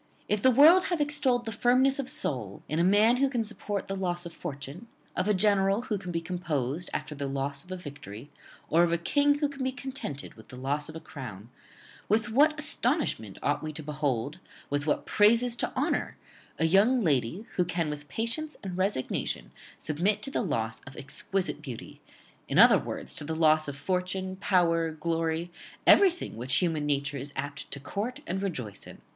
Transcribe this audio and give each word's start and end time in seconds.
If 0.27 0.41
the 0.41 0.49
world 0.49 0.85
have 0.85 0.99
extolled 0.99 1.45
the 1.45 1.51
firmness 1.51 1.99
of 1.99 2.09
soul 2.09 2.63
in 2.67 2.79
a 2.79 2.83
man 2.83 3.17
who 3.17 3.29
can 3.29 3.45
support 3.45 3.87
the 3.87 3.95
loss 3.95 4.25
of 4.25 4.33
fortune; 4.33 4.87
of 5.15 5.27
a 5.27 5.33
general 5.35 5.83
who 5.83 5.99
can 5.99 6.11
be 6.11 6.21
composed 6.21 6.89
after 6.91 7.13
the 7.13 7.27
loss 7.27 7.63
of 7.63 7.71
a 7.71 7.77
victory; 7.77 8.31
or 8.67 8.81
of 8.81 8.91
a 8.91 8.97
king 8.97 9.35
who 9.35 9.47
can 9.47 9.63
be 9.63 9.71
contented 9.71 10.33
with 10.33 10.47
the 10.47 10.55
loss 10.55 10.89
of 10.89 10.95
a 10.95 10.99
crown; 10.99 11.51
with 12.09 12.29
what 12.29 12.57
astonishment 12.57 13.37
ought 13.43 13.61
we 13.61 13.71
to 13.73 13.83
behold, 13.83 14.39
with 14.71 14.87
what 14.87 15.05
praises 15.05 15.55
to 15.57 15.71
honour, 15.75 16.17
a 16.57 16.65
young 16.65 17.01
lady, 17.03 17.45
who 17.55 17.63
can 17.63 17.87
with 17.91 18.09
patience 18.09 18.57
and 18.63 18.79
resignation 18.79 19.51
submit 19.77 20.23
to 20.23 20.31
the 20.31 20.41
loss 20.41 20.81
of 20.87 20.97
exquisite 20.97 21.61
beauty, 21.61 22.01
in 22.47 22.57
other 22.57 22.79
words 22.79 23.13
to 23.13 23.23
the 23.23 23.35
loss 23.35 23.67
of 23.67 23.77
fortune, 23.77 24.35
power, 24.37 24.89
glory, 24.89 25.51
everything 25.85 26.37
which 26.37 26.55
human 26.55 26.87
nature 26.87 27.17
is 27.17 27.31
apt 27.35 27.69
to 27.69 27.79
court 27.79 28.19
and 28.25 28.41
rejoice 28.41 28.87
in! 28.87 28.97